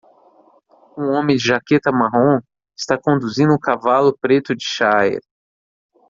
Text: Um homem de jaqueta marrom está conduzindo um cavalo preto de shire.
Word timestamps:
Um 0.97 1.11
homem 1.13 1.37
de 1.37 1.45
jaqueta 1.49 1.91
marrom 1.91 2.41
está 2.75 2.97
conduzindo 2.99 3.53
um 3.53 3.59
cavalo 3.59 4.17
preto 4.19 4.55
de 4.55 4.65
shire. 4.67 5.21